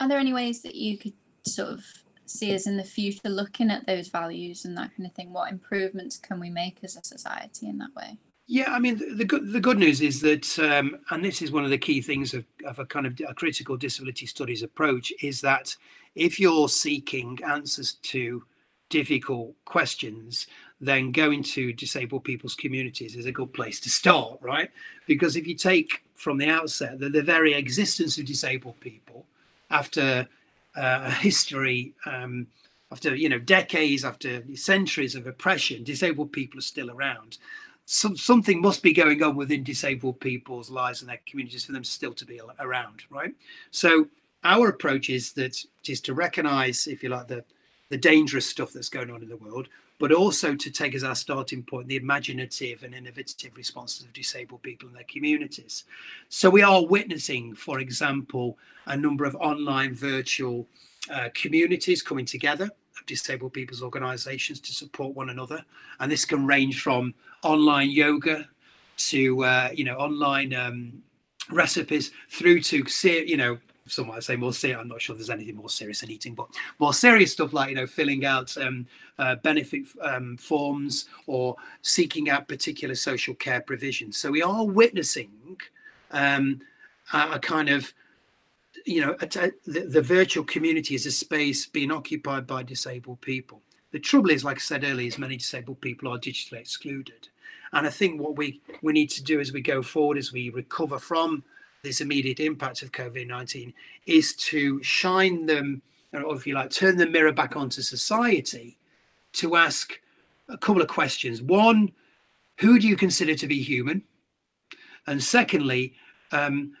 Are 0.00 0.08
there 0.08 0.18
any 0.18 0.32
ways 0.32 0.62
that 0.62 0.74
you 0.74 0.98
could 0.98 1.14
sort 1.46 1.70
of 1.70 1.84
see 2.26 2.54
us 2.54 2.66
in 2.66 2.76
the 2.76 2.84
future 2.84 3.28
looking 3.28 3.70
at 3.70 3.86
those 3.86 4.08
values 4.08 4.64
and 4.64 4.76
that 4.76 4.96
kind 4.96 5.06
of 5.06 5.12
thing? 5.12 5.32
What 5.32 5.50
improvements 5.50 6.16
can 6.16 6.40
we 6.40 6.50
make 6.50 6.78
as 6.82 6.96
a 6.96 7.04
society 7.04 7.68
in 7.68 7.78
that 7.78 7.94
way? 7.94 8.18
Yeah, 8.52 8.70
I 8.70 8.80
mean, 8.80 8.98
the, 8.98 9.14
the 9.14 9.24
good 9.24 9.50
the 9.50 9.60
good 9.60 9.78
news 9.78 10.02
is 10.02 10.20
that, 10.20 10.58
um, 10.58 10.98
and 11.08 11.24
this 11.24 11.40
is 11.40 11.50
one 11.50 11.64
of 11.64 11.70
the 11.70 11.78
key 11.78 12.02
things 12.02 12.34
of, 12.34 12.44
of 12.66 12.78
a 12.78 12.84
kind 12.84 13.06
of 13.06 13.18
a 13.26 13.32
critical 13.32 13.78
disability 13.78 14.26
studies 14.26 14.62
approach, 14.62 15.10
is 15.22 15.40
that 15.40 15.74
if 16.14 16.38
you're 16.38 16.68
seeking 16.68 17.38
answers 17.46 17.94
to 18.12 18.44
difficult 18.90 19.54
questions, 19.64 20.48
then 20.82 21.12
going 21.12 21.42
to 21.42 21.72
disabled 21.72 22.24
people's 22.24 22.54
communities 22.54 23.16
is 23.16 23.24
a 23.24 23.32
good 23.32 23.54
place 23.54 23.80
to 23.80 23.88
start, 23.88 24.38
right? 24.42 24.70
Because 25.06 25.34
if 25.34 25.46
you 25.46 25.54
take 25.54 26.02
from 26.14 26.36
the 26.36 26.50
outset 26.50 26.98
that 26.98 27.14
the 27.14 27.22
very 27.22 27.54
existence 27.54 28.18
of 28.18 28.26
disabled 28.26 28.78
people 28.80 29.24
after 29.70 30.28
uh, 30.76 31.10
history, 31.12 31.94
um, 32.04 32.46
after 32.90 33.14
you 33.14 33.30
know 33.30 33.38
decades, 33.38 34.04
after 34.04 34.42
centuries 34.56 35.14
of 35.14 35.26
oppression, 35.26 35.84
disabled 35.84 36.32
people 36.32 36.58
are 36.58 36.68
still 36.74 36.90
around. 36.90 37.38
Some, 37.84 38.16
something 38.16 38.60
must 38.60 38.82
be 38.82 38.92
going 38.92 39.22
on 39.22 39.36
within 39.36 39.64
disabled 39.64 40.20
people's 40.20 40.70
lives 40.70 41.00
and 41.00 41.10
their 41.10 41.20
communities 41.26 41.64
for 41.64 41.72
them 41.72 41.84
still 41.84 42.14
to 42.14 42.24
be 42.24 42.40
around, 42.60 43.02
right? 43.10 43.34
So 43.70 44.06
our 44.44 44.68
approach 44.68 45.10
is 45.10 45.32
that 45.32 45.62
is 45.88 46.00
to 46.02 46.14
recognise, 46.14 46.86
if 46.86 47.02
you 47.02 47.08
like, 47.08 47.28
the 47.28 47.44
the 47.92 47.98
dangerous 47.98 48.48
stuff 48.48 48.72
that's 48.72 48.88
going 48.88 49.10
on 49.10 49.22
in 49.22 49.28
the 49.28 49.36
world, 49.36 49.68
but 49.98 50.12
also 50.12 50.54
to 50.54 50.70
take 50.70 50.94
as 50.94 51.04
our 51.04 51.14
starting 51.14 51.62
point 51.62 51.86
the 51.86 51.96
imaginative 51.96 52.82
and 52.82 52.94
innovative 52.94 53.54
responses 53.54 54.06
of 54.06 54.12
disabled 54.14 54.62
people 54.62 54.88
in 54.88 54.94
their 54.94 55.04
communities. 55.04 55.84
So 56.30 56.48
we 56.48 56.62
are 56.62 56.86
witnessing, 56.86 57.54
for 57.54 57.80
example, 57.80 58.56
a 58.86 58.96
number 58.96 59.26
of 59.26 59.36
online 59.36 59.94
virtual 59.94 60.66
uh, 61.12 61.28
communities 61.34 62.00
coming 62.00 62.24
together 62.24 62.70
disabled 63.06 63.52
people's 63.52 63.82
organizations 63.82 64.60
to 64.60 64.72
support 64.72 65.14
one 65.14 65.30
another. 65.30 65.64
And 66.00 66.10
this 66.10 66.24
can 66.24 66.46
range 66.46 66.82
from 66.82 67.14
online 67.42 67.90
yoga 67.90 68.48
to, 68.96 69.44
uh, 69.44 69.68
you 69.74 69.84
know, 69.84 69.96
online 69.96 70.54
um, 70.54 71.02
recipes 71.50 72.12
through 72.28 72.60
to, 72.60 72.84
you 73.26 73.36
know, 73.36 73.58
some 73.86 74.06
might 74.06 74.22
say 74.22 74.36
more 74.36 74.52
serious. 74.52 74.78
I'm 74.80 74.88
not 74.88 75.02
sure 75.02 75.16
there's 75.16 75.30
anything 75.30 75.56
more 75.56 75.68
serious 75.68 76.00
than 76.00 76.10
eating, 76.10 76.34
but 76.34 76.48
more 76.78 76.94
serious 76.94 77.32
stuff 77.32 77.52
like 77.52 77.70
you 77.70 77.74
know 77.74 77.86
filling 77.86 78.24
out 78.24 78.56
um, 78.56 78.86
uh, 79.18 79.36
benefit 79.36 79.86
um, 80.00 80.36
forms 80.36 81.08
or 81.26 81.56
seeking 81.82 82.30
out 82.30 82.48
particular 82.48 82.94
social 82.94 83.34
care 83.34 83.60
provisions. 83.60 84.16
So 84.16 84.30
we 84.30 84.42
are 84.42 84.64
witnessing 84.64 85.58
um, 86.12 86.60
a, 87.12 87.32
a, 87.32 87.38
kind 87.38 87.68
of 87.68 87.92
you 88.86 89.00
know 89.00 89.14
the, 89.14 89.86
the 89.88 90.02
virtual 90.02 90.44
community 90.44 90.94
is 90.94 91.06
a 91.06 91.10
space 91.10 91.66
being 91.66 91.90
occupied 91.90 92.46
by 92.46 92.62
disabled 92.62 93.20
people. 93.20 93.62
The 93.92 93.98
trouble 93.98 94.30
is, 94.30 94.44
like 94.44 94.56
I 94.56 94.60
said 94.60 94.84
earlier, 94.84 95.06
is 95.06 95.18
many 95.18 95.36
disabled 95.36 95.80
people 95.80 96.08
are 96.08 96.18
digitally 96.18 96.58
excluded. 96.58 97.28
And 97.72 97.86
I 97.86 97.90
think 97.90 98.20
what 98.20 98.36
we, 98.36 98.60
we 98.82 98.92
need 98.92 99.10
to 99.10 99.22
do 99.22 99.40
as 99.40 99.52
we 99.52 99.60
go 99.60 99.82
forward, 99.82 100.18
as 100.18 100.32
we 100.32 100.50
recover 100.50 100.98
from 100.98 101.44
this 101.82 102.00
immediate 102.00 102.40
impact 102.40 102.82
of 102.82 102.92
COVID 102.92 103.26
19 103.26 103.72
is 104.06 104.34
to 104.36 104.82
shine 104.82 105.46
them, 105.46 105.82
or 106.12 106.34
if 106.34 106.46
you 106.46 106.54
like, 106.54 106.70
turn 106.70 106.96
the 106.96 107.06
mirror 107.06 107.32
back 107.32 107.56
onto 107.56 107.82
society 107.82 108.78
to 109.34 109.56
ask 109.56 110.00
a 110.48 110.56
couple 110.58 110.82
of 110.82 110.88
questions. 110.88 111.42
One, 111.42 111.92
who 112.58 112.78
do 112.78 112.86
you 112.86 112.96
consider 112.96 113.34
to 113.34 113.46
be 113.46 113.62
human? 113.62 114.02
And 115.06 115.22
secondly, 115.22 115.94
um, 116.30 116.74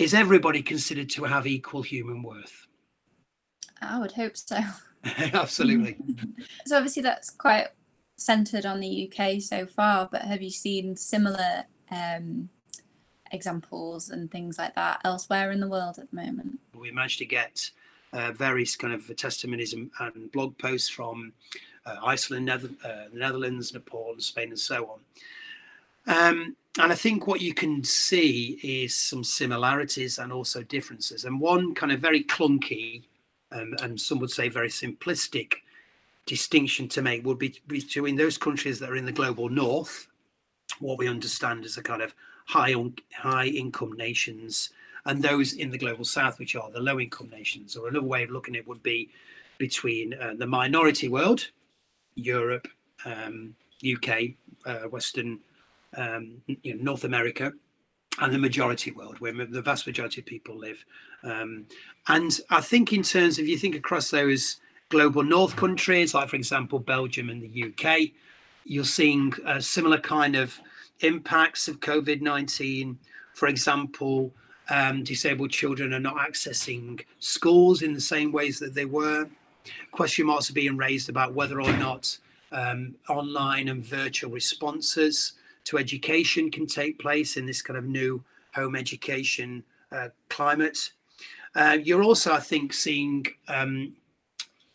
is 0.00 0.14
everybody 0.14 0.62
considered 0.62 1.10
to 1.10 1.24
have 1.24 1.46
equal 1.46 1.82
human 1.82 2.22
worth? 2.22 2.66
I 3.82 3.98
would 3.98 4.12
hope 4.12 4.36
so. 4.36 4.58
Absolutely. 5.04 5.96
so, 6.66 6.76
obviously, 6.76 7.02
that's 7.02 7.30
quite 7.30 7.68
centered 8.16 8.66
on 8.66 8.80
the 8.80 9.10
UK 9.10 9.40
so 9.40 9.66
far, 9.66 10.08
but 10.10 10.22
have 10.22 10.42
you 10.42 10.50
seen 10.50 10.96
similar 10.96 11.64
um, 11.90 12.48
examples 13.32 14.10
and 14.10 14.30
things 14.30 14.58
like 14.58 14.74
that 14.74 15.00
elsewhere 15.04 15.50
in 15.50 15.60
the 15.60 15.68
world 15.68 15.98
at 15.98 16.10
the 16.10 16.16
moment? 16.16 16.60
We 16.74 16.90
managed 16.90 17.18
to 17.18 17.26
get 17.26 17.70
uh, 18.12 18.32
various 18.32 18.76
kind 18.76 18.92
of 18.92 19.14
testimonies 19.16 19.72
and, 19.72 19.90
and 19.98 20.30
blog 20.32 20.56
posts 20.58 20.88
from 20.88 21.32
uh, 21.86 21.96
Iceland, 22.04 22.46
Nether- 22.46 22.70
uh, 22.84 23.08
the 23.12 23.18
Netherlands, 23.18 23.72
Nepal, 23.72 24.12
and 24.12 24.22
Spain, 24.22 24.48
and 24.48 24.58
so 24.58 24.98
on. 26.06 26.26
Um, 26.34 26.56
and 26.78 26.92
I 26.92 26.94
think 26.94 27.26
what 27.26 27.40
you 27.40 27.52
can 27.52 27.82
see 27.82 28.60
is 28.62 28.94
some 28.94 29.24
similarities 29.24 30.18
and 30.18 30.32
also 30.32 30.62
differences. 30.62 31.24
And 31.24 31.40
one 31.40 31.74
kind 31.74 31.92
of 31.92 32.00
very 32.00 32.22
clunky, 32.22 33.02
um, 33.50 33.74
and 33.82 34.00
some 34.00 34.20
would 34.20 34.30
say 34.30 34.48
very 34.48 34.68
simplistic 34.68 35.54
distinction 36.26 36.88
to 36.88 37.02
make 37.02 37.24
would 37.24 37.38
be 37.38 37.60
between 37.66 38.16
those 38.16 38.38
countries 38.38 38.78
that 38.78 38.90
are 38.90 38.96
in 38.96 39.04
the 39.04 39.12
global 39.12 39.48
north, 39.48 40.06
what 40.78 40.98
we 40.98 41.08
understand 41.08 41.64
as 41.64 41.76
a 41.76 41.82
kind 41.82 42.02
of 42.02 42.14
high 42.46 42.74
high 43.14 43.46
income 43.46 43.92
nations 43.92 44.70
and 45.06 45.22
those 45.22 45.52
in 45.54 45.70
the 45.70 45.78
global 45.78 46.04
south 46.04 46.38
which 46.38 46.56
are 46.56 46.70
the 46.70 46.80
low 46.80 46.98
income 46.98 47.30
nations 47.30 47.76
or 47.76 47.88
another 47.88 48.06
way 48.06 48.24
of 48.24 48.30
looking 48.30 48.56
at 48.56 48.60
it 48.60 48.68
would 48.68 48.82
be 48.82 49.08
between 49.58 50.14
uh, 50.14 50.34
the 50.36 50.46
minority 50.46 51.08
world 51.08 51.48
europe 52.16 52.66
um, 53.04 53.54
uk 53.94 54.08
uh, 54.66 54.88
western 54.88 55.38
um, 55.96 56.42
you 56.46 56.74
know, 56.74 56.82
north 56.82 57.04
america 57.04 57.52
and 58.20 58.32
the 58.32 58.38
majority 58.38 58.90
world 58.90 59.18
where 59.20 59.32
the 59.32 59.62
vast 59.62 59.86
majority 59.86 60.20
of 60.20 60.26
people 60.26 60.56
live 60.56 60.84
um, 61.22 61.66
and 62.08 62.40
i 62.50 62.60
think 62.60 62.92
in 62.92 63.02
terms 63.02 63.38
of 63.38 63.46
you 63.46 63.56
think 63.56 63.74
across 63.74 64.10
those 64.10 64.60
global 64.88 65.22
north 65.22 65.56
countries 65.56 66.14
like 66.14 66.28
for 66.28 66.36
example 66.36 66.78
belgium 66.78 67.28
and 67.30 67.42
the 67.42 67.64
uk 67.64 68.10
you're 68.64 68.84
seeing 68.84 69.32
a 69.46 69.60
similar 69.60 69.98
kind 69.98 70.36
of 70.36 70.60
impacts 71.00 71.68
of 71.68 71.80
COVID 71.80 72.20
19. 72.20 72.98
For 73.34 73.48
example, 73.48 74.32
um, 74.68 75.02
disabled 75.02 75.50
children 75.50 75.92
are 75.94 76.00
not 76.00 76.16
accessing 76.16 77.04
schools 77.18 77.82
in 77.82 77.94
the 77.94 78.00
same 78.00 78.32
ways 78.32 78.58
that 78.58 78.74
they 78.74 78.84
were. 78.84 79.28
Question 79.92 80.26
marks 80.26 80.50
are 80.50 80.54
being 80.54 80.76
raised 80.76 81.08
about 81.08 81.34
whether 81.34 81.60
or 81.60 81.72
not 81.74 82.18
um, 82.52 82.94
online 83.08 83.68
and 83.68 83.82
virtual 83.82 84.30
responses 84.30 85.34
to 85.70 85.78
education 85.78 86.50
can 86.50 86.66
take 86.66 86.98
place 86.98 87.36
in 87.36 87.46
this 87.46 87.62
kind 87.62 87.78
of 87.78 87.84
new 87.84 88.22
home 88.54 88.74
education 88.74 89.62
uh, 89.92 90.08
climate. 90.28 90.90
Uh, 91.54 91.78
you're 91.80 92.02
also, 92.02 92.32
I 92.32 92.40
think, 92.40 92.72
seeing 92.72 93.24
um, 93.46 93.94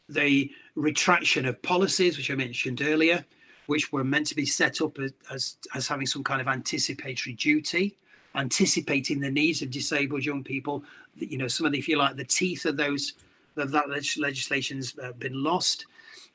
the 0.08 0.50
retraction 0.76 1.46
of 1.46 1.62
policies, 1.62 2.16
which 2.16 2.32
I 2.32 2.36
mentioned 2.36 2.82
earlier, 2.82 3.26
which 3.66 3.92
were 3.92 4.06
meant 4.06 4.28
to 4.28 4.36
be 4.36 4.46
set 4.46 4.80
up 4.80 4.98
as, 5.00 5.12
as, 5.30 5.58
as 5.74 5.88
having 5.88 6.08
some 6.08 6.24
kind 6.24 6.40
of 6.40 6.48
anticipatory 6.48 7.36
duty, 7.36 7.98
anticipating 8.36 9.20
the 9.20 9.32
needs 9.32 9.62
of 9.62 9.72
disabled 9.72 10.24
young 10.24 10.46
people. 10.46 10.82
You 11.18 11.38
know, 11.38 11.50
some 11.50 11.66
of 11.66 11.74
the, 11.74 11.80
if 11.80 11.90
you 11.90 11.98
like, 11.98 12.16
the 12.16 12.24
teeth 12.24 12.66
of 12.66 12.78
those 12.78 13.14
of 13.58 13.72
that 13.72 13.90
legislation's 13.90 14.98
uh, 15.00 15.12
been 15.14 15.44
lost. 15.44 15.88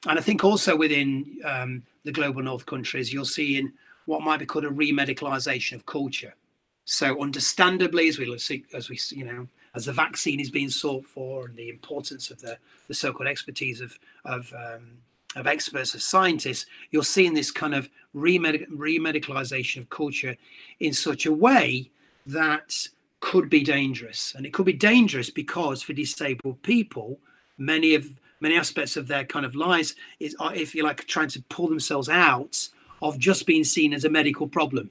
And 0.07 0.19
I 0.19 0.23
think 0.23 0.45
also 0.45 0.77
within 0.77 1.39
um, 1.47 1.83
the 2.05 2.13
global 2.13 2.43
north 2.43 2.67
countries, 2.67 3.11
you'll 3.11 3.25
see 3.25 3.59
in 3.59 3.73
what 4.11 4.23
might 4.23 4.41
be 4.41 4.47
called 4.47 4.65
a 4.65 4.71
remedicalization 4.71 5.75
of 5.75 5.87
culture. 5.87 6.35
So, 6.85 7.23
understandably, 7.23 8.09
as 8.09 8.19
we 8.19 8.37
see, 8.39 8.65
as 8.75 8.91
we 8.91 8.99
you 9.11 9.25
know, 9.25 9.47
as 9.77 9.85
the 9.85 9.93
vaccine 9.93 10.41
is 10.41 10.51
being 10.51 10.69
sought 10.69 11.05
for, 11.05 11.47
and 11.47 11.57
the 11.57 11.69
importance 11.69 12.31
of 12.31 12.41
the 12.41 12.59
the 12.89 12.95
so-called 12.95 13.29
expertise 13.29 13.81
of 13.81 13.97
of 14.25 14.53
um, 14.53 14.99
of 15.37 15.47
experts, 15.47 15.95
of 15.95 16.03
scientists, 16.03 16.67
you're 16.91 17.05
seeing 17.05 17.35
this 17.35 17.53
kind 17.53 17.73
of 17.73 17.89
remedic- 18.15 18.69
remedicalization 18.69 19.83
of 19.83 19.91
culture 19.91 20.37
in 20.81 20.93
such 20.93 21.25
a 21.25 21.33
way 21.33 21.89
that 22.27 22.89
could 23.21 23.49
be 23.49 23.63
dangerous. 23.63 24.35
And 24.37 24.45
it 24.45 24.53
could 24.53 24.67
be 24.67 24.73
dangerous 24.73 25.31
because 25.31 25.83
for 25.83 25.93
disabled 25.93 26.61
people, 26.63 27.21
many 27.59 27.95
of 27.95 28.09
many 28.41 28.57
aspects 28.57 28.97
of 28.97 29.07
their 29.07 29.25
kind 29.25 29.47
of 29.47 29.55
lives 29.55 29.95
is, 30.19 30.35
if 30.41 30.75
you 30.75 30.83
like, 30.83 31.07
trying 31.07 31.29
to 31.29 31.43
pull 31.43 31.69
themselves 31.69 32.09
out 32.09 32.71
of 33.03 33.19
just 33.19 33.47
being 33.47 33.65
seen 33.65 33.93
as 33.93 34.05
a 34.05 34.11
medical 34.11 34.47
problem, 34.47 34.91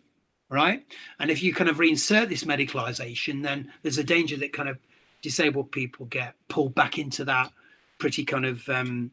right? 0.49 0.83
And 1.19 1.29
if 1.29 1.43
you 1.43 1.53
kind 1.53 1.69
of 1.69 1.77
reinsert 1.77 2.29
this 2.29 2.43
medicalization, 2.43 3.43
then 3.43 3.71
there's 3.83 3.97
a 3.97 4.03
danger 4.03 4.37
that 4.37 4.53
kind 4.53 4.69
of 4.69 4.77
disabled 5.21 5.71
people 5.71 6.05
get 6.07 6.35
pulled 6.47 6.73
back 6.75 6.97
into 6.97 7.25
that 7.25 7.51
pretty 7.99 8.23
kind 8.23 8.45
of 8.45 8.67
um, 8.69 9.11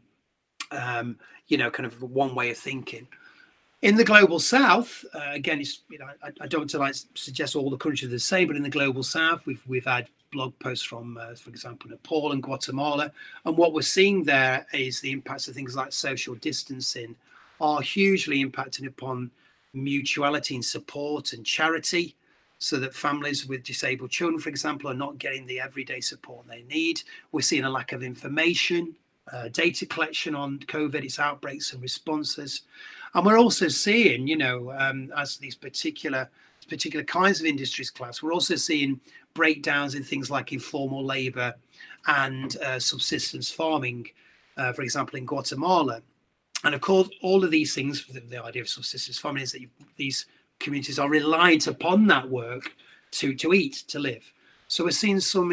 um, 0.71 1.19
you 1.49 1.57
know, 1.57 1.71
kind 1.71 1.87
of 1.87 2.03
one 2.03 2.35
way 2.35 2.51
of 2.51 2.57
thinking. 2.57 3.07
In 3.83 3.97
the 3.97 4.05
global 4.05 4.41
south, 4.41 5.05
uh, 5.15 5.31
again, 5.33 5.61
it's 5.61 5.83
you 5.91 5.99
know, 5.99 6.07
I, 6.23 6.31
I 6.41 6.47
don't 6.47 6.63
want 6.63 6.71
to 6.71 6.79
like 6.79 6.95
suggest 7.15 7.55
all 7.55 7.71
the 7.71 7.77
countries 7.77 8.09
are 8.09 8.13
the 8.13 8.19
same, 8.19 8.49
but 8.49 8.57
in 8.57 8.63
the 8.63 8.71
global 8.71 9.03
south, 9.03 9.45
we've 9.47 9.63
we've 9.67 9.85
had 9.85 10.09
blog 10.33 10.59
posts 10.59 10.85
from, 10.85 11.19
uh, 11.19 11.35
for 11.35 11.51
example, 11.51 11.91
Nepal 11.91 12.33
and 12.33 12.43
Guatemala, 12.43 13.13
and 13.45 13.57
what 13.57 13.73
we're 13.73 13.83
seeing 13.83 14.25
there 14.25 14.67
is 14.73 15.01
the 15.01 15.13
impacts 15.13 15.47
of 15.47 15.55
things 15.55 15.77
like 15.77 15.93
social 15.93 16.35
distancing 16.37 17.15
are 17.61 17.81
hugely 17.81 18.45
impacting 18.45 18.87
upon 18.87 19.31
mutuality 19.73 20.55
and 20.55 20.65
support 20.65 21.33
and 21.33 21.45
charity. 21.45 22.17
so 22.59 22.79
that 22.79 22.95
families 22.95 23.47
with 23.47 23.63
disabled 23.63 24.11
children, 24.11 24.41
for 24.41 24.49
example, 24.49 24.91
are 24.91 24.95
not 24.95 25.19
getting 25.19 25.47
the 25.47 25.61
everyday 25.61 26.01
support 26.01 26.47
they 26.49 26.63
need. 26.63 27.03
We're 27.33 27.43
seeing 27.43 27.65
a 27.65 27.71
lack 27.71 27.93
of 27.93 28.03
information, 28.03 28.97
uh, 29.31 29.49
data 29.49 29.85
collection 29.85 30.35
on 30.35 30.61
COVID, 30.61 31.05
its 31.05 31.19
outbreaks 31.19 31.73
and 31.73 31.83
responses. 31.83 32.63
And 33.15 33.27
we're 33.27 33.39
also 33.39 33.69
seeing, 33.69 34.27
you 34.27 34.37
know, 34.37 34.73
um, 34.73 35.13
as 35.17 35.37
these 35.37 35.55
particular 35.55 36.31
particular 36.69 37.05
kinds 37.05 37.39
of 37.41 37.47
industries 37.47 37.91
class, 37.91 38.23
we're 38.23 38.33
also 38.33 38.57
seeing 38.57 38.99
breakdowns 39.35 39.95
in 39.95 40.03
things 40.03 40.31
like 40.31 40.53
informal 40.53 41.05
labor 41.05 41.55
and 42.09 42.57
uh, 42.57 42.79
subsistence 42.81 43.51
farming, 43.51 44.09
uh, 44.57 44.73
for 44.73 44.83
example, 44.83 45.17
in 45.17 45.27
Guatemala. 45.27 46.03
And 46.67 46.75
of 46.75 46.81
course, 46.81 47.09
all 47.23 47.45
of 47.45 47.53
these 47.53 47.77
things, 47.77 48.05
the, 48.07 48.19
the 48.19 48.43
idea 48.43 48.61
of 48.61 48.69
subsistence 48.69 49.19
farming 49.19 49.45
is 49.45 49.53
that 49.53 49.61
you, 49.61 49.69
these 49.95 50.27
communities 50.59 50.99
are 50.99 51.09
reliant 51.09 51.69
upon 51.69 52.09
that 52.09 52.29
work 52.29 52.73
to, 53.13 53.37
to 53.37 53.55
eat, 53.55 53.85
to 53.87 54.01
live. 54.01 54.33
So 54.67 54.83
we're 54.83 54.91
seeing 54.91 55.21
some 55.21 55.53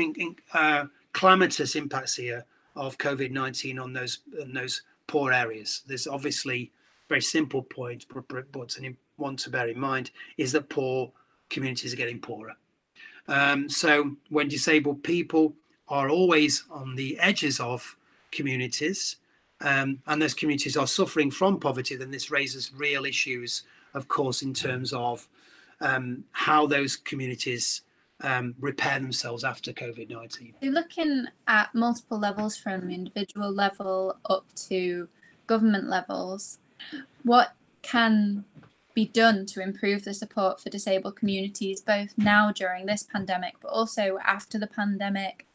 uh, 0.55 0.85
calamitous 1.13 1.75
impacts 1.75 2.15
here 2.15 2.43
of 2.75 2.97
COVID 2.97 3.29
19 3.29 3.77
on 3.77 3.93
those, 3.93 4.21
on 4.41 4.53
those 4.53 4.81
poor 5.05 5.31
areas. 5.31 5.83
There's 5.85 6.07
obviously 6.07 6.71
very 7.09 7.21
simple 7.21 7.61
point, 7.61 8.07
but, 8.11 8.27
but 8.51 8.75
one 9.17 9.35
to 9.35 9.49
bear 9.51 9.67
in 9.67 9.79
mind 9.79 10.09
is 10.39 10.51
that 10.53 10.67
poor 10.67 11.11
communities 11.51 11.93
are 11.93 11.97
getting 11.97 12.19
poorer. 12.19 12.55
Um, 13.27 13.69
so 13.69 14.15
when 14.29 14.47
disabled 14.47 15.03
people 15.03 15.53
are 15.89 16.09
always 16.09 16.63
on 16.71 16.95
the 16.95 17.19
edges 17.19 17.59
of 17.59 17.97
communities, 18.31 19.17
um, 19.63 19.99
and 20.07 20.21
those 20.21 20.33
communities 20.33 20.77
are 20.77 20.87
suffering 20.87 21.31
from 21.31 21.59
poverty, 21.59 21.95
then 21.95 22.11
this 22.11 22.29
raises 22.29 22.71
real 22.73 23.05
issues, 23.05 23.63
of 23.93 24.07
course, 24.07 24.41
in 24.41 24.53
terms 24.53 24.93
of 24.93 25.27
um, 25.81 26.25
how 26.31 26.67
those 26.67 26.95
communities 26.97 27.81
um, 28.21 28.55
repair 28.59 28.99
themselves 28.99 29.43
after 29.43 29.73
COVID 29.73 30.09
19. 30.09 30.53
You're 30.61 30.73
looking 30.73 31.25
at 31.47 31.73
multiple 31.73 32.19
levels 32.19 32.57
from 32.57 32.89
individual 32.89 33.51
level 33.51 34.17
up 34.29 34.45
to 34.67 35.07
government 35.47 35.89
levels. 35.89 36.59
What 37.23 37.53
can 37.81 38.45
be 38.93 39.05
done 39.05 39.45
to 39.47 39.61
improve 39.61 40.03
the 40.03 40.13
support 40.13 40.61
for 40.61 40.69
disabled 40.69 41.15
communities, 41.15 41.81
both 41.81 42.13
now 42.17 42.51
during 42.51 42.85
this 42.85 43.03
pandemic, 43.03 43.55
but 43.61 43.69
also 43.69 44.19
after 44.23 44.59
the 44.59 44.67
pandemic? 44.67 45.47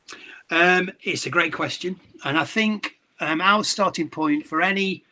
Um, 0.50 0.90
it's 1.02 1.26
a 1.26 1.30
great 1.30 1.52
question. 1.52 2.00
And 2.24 2.36
I 2.36 2.44
think 2.44 2.97
um, 3.20 3.40
our 3.40 3.64
starting 3.64 4.08
point 4.08 4.46
for 4.46 4.62
any 4.62 5.04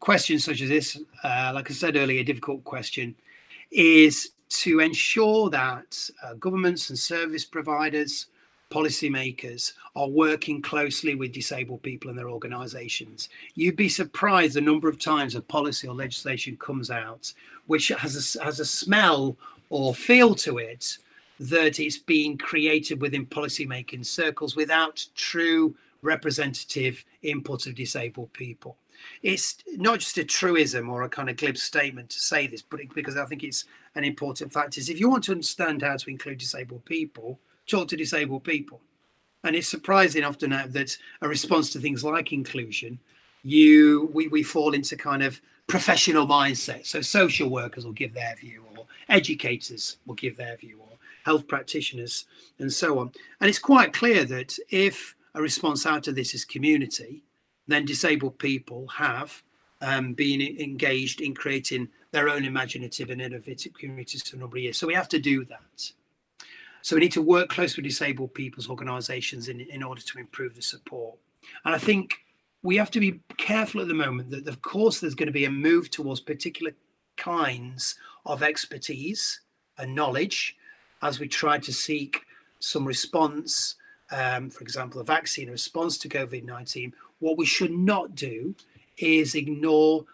question 0.00 0.38
such 0.38 0.60
as 0.60 0.68
this, 0.68 1.00
uh, 1.22 1.52
like 1.54 1.70
I 1.70 1.74
said 1.74 1.96
earlier, 1.96 2.20
a 2.20 2.24
difficult 2.24 2.64
question, 2.64 3.14
is 3.70 4.30
to 4.50 4.80
ensure 4.80 5.50
that 5.50 6.10
uh, 6.22 6.34
governments 6.34 6.90
and 6.90 6.98
service 6.98 7.44
providers, 7.44 8.26
policymakers 8.70 9.72
are 9.96 10.08
working 10.08 10.60
closely 10.60 11.14
with 11.14 11.32
disabled 11.32 11.82
people 11.82 12.10
and 12.10 12.18
their 12.18 12.28
organizations. 12.28 13.28
You'd 13.54 13.76
be 13.76 13.88
surprised 13.88 14.54
the 14.54 14.60
number 14.60 14.88
of 14.88 14.98
times 14.98 15.34
a 15.34 15.40
policy 15.40 15.88
or 15.88 15.94
legislation 15.94 16.56
comes 16.56 16.90
out 16.90 17.32
which 17.66 17.88
has 17.88 18.36
a, 18.36 18.44
has 18.44 18.60
a 18.60 18.64
smell 18.64 19.36
or 19.70 19.94
feel 19.94 20.34
to 20.34 20.58
it 20.58 20.98
that 21.40 21.80
it's 21.80 21.98
being 21.98 22.38
created 22.38 23.00
within 23.00 23.26
policymaking 23.26 24.04
circles 24.04 24.54
without 24.54 25.04
true 25.14 25.74
representative 26.02 27.04
input 27.24 27.66
of 27.66 27.74
disabled 27.74 28.32
people. 28.32 28.76
It's 29.22 29.56
not 29.76 29.98
just 30.00 30.18
a 30.18 30.24
truism 30.24 30.88
or 30.88 31.02
a 31.02 31.08
kind 31.08 31.28
of 31.28 31.36
glib 31.36 31.56
statement 31.56 32.10
to 32.10 32.20
say 32.20 32.46
this, 32.46 32.62
but 32.62 32.80
it, 32.80 32.94
because 32.94 33.16
I 33.16 33.24
think 33.24 33.42
it's 33.42 33.64
an 33.94 34.04
important 34.04 34.52
fact 34.52 34.78
is 34.78 34.88
if 34.88 35.00
you 35.00 35.10
want 35.10 35.24
to 35.24 35.32
understand 35.32 35.82
how 35.82 35.96
to 35.96 36.10
include 36.10 36.38
disabled 36.38 36.84
people, 36.84 37.38
talk 37.66 37.88
to 37.88 37.96
disabled 37.96 38.44
people. 38.44 38.80
And 39.42 39.54
it's 39.54 39.68
surprising 39.68 40.24
often 40.24 40.50
that 40.50 40.96
a 41.20 41.28
response 41.28 41.70
to 41.72 41.78
things 41.78 42.02
like 42.02 42.32
inclusion, 42.32 42.98
you 43.42 44.10
we, 44.14 44.28
we 44.28 44.42
fall 44.42 44.72
into 44.72 44.96
kind 44.96 45.22
of 45.22 45.40
professional 45.66 46.26
mindset. 46.26 46.86
So 46.86 47.00
social 47.00 47.50
workers 47.50 47.84
will 47.84 47.92
give 47.92 48.14
their 48.14 48.34
view, 48.36 48.64
or 48.76 48.86
educators 49.08 49.98
will 50.06 50.14
give 50.14 50.36
their 50.36 50.56
view, 50.56 50.78
or 50.80 50.96
health 51.24 51.46
practitioners, 51.46 52.24
and 52.58 52.72
so 52.72 52.98
on. 52.98 53.12
And 53.40 53.50
it's 53.50 53.58
quite 53.58 53.92
clear 53.92 54.24
that 54.24 54.56
if 54.70 55.13
a 55.34 55.42
response 55.42 55.86
out 55.86 56.06
of 56.08 56.14
this 56.14 56.34
is 56.34 56.44
community, 56.44 57.22
then 57.66 57.84
disabled 57.84 58.38
people 58.38 58.86
have 58.88 59.42
um, 59.80 60.14
been 60.14 60.40
engaged 60.40 61.20
in 61.20 61.34
creating 61.34 61.88
their 62.12 62.28
own 62.28 62.44
imaginative 62.44 63.10
and 63.10 63.20
innovative 63.20 63.74
communities 63.74 64.22
for 64.22 64.36
a 64.36 64.38
number 64.38 64.56
of 64.56 64.62
years. 64.62 64.78
So 64.78 64.86
we 64.86 64.94
have 64.94 65.08
to 65.08 65.18
do 65.18 65.44
that. 65.46 65.92
So 66.82 66.96
we 66.96 67.00
need 67.00 67.12
to 67.12 67.22
work 67.22 67.48
close 67.48 67.76
with 67.76 67.84
disabled 67.84 68.34
people's 68.34 68.68
organisations 68.68 69.48
in, 69.48 69.60
in 69.60 69.82
order 69.82 70.02
to 70.02 70.18
improve 70.18 70.54
the 70.54 70.62
support. 70.62 71.16
And 71.64 71.74
I 71.74 71.78
think 71.78 72.24
we 72.62 72.76
have 72.76 72.90
to 72.92 73.00
be 73.00 73.20
careful 73.36 73.80
at 73.80 73.88
the 73.88 73.94
moment 73.94 74.30
that, 74.30 74.46
of 74.46 74.62
course, 74.62 75.00
there's 75.00 75.14
going 75.14 75.26
to 75.26 75.32
be 75.32 75.44
a 75.44 75.50
move 75.50 75.90
towards 75.90 76.20
particular 76.20 76.72
kinds 77.16 77.96
of 78.26 78.42
expertise 78.42 79.40
and 79.78 79.94
knowledge 79.94 80.56
as 81.02 81.20
we 81.20 81.28
try 81.28 81.58
to 81.58 81.72
seek 81.72 82.22
some 82.60 82.86
response, 82.86 83.76
um, 84.10 84.50
for 84.50 84.62
example, 84.62 85.00
a 85.00 85.04
vaccine 85.04 85.50
response 85.50 85.98
to 85.98 86.08
COVID 86.08 86.44
19. 86.44 86.94
What 87.20 87.38
we 87.38 87.46
should 87.46 87.72
not 87.72 88.14
do 88.14 88.54
is 88.98 89.34
ignore 89.34 90.04